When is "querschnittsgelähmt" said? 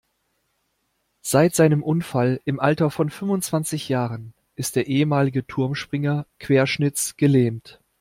6.39-7.79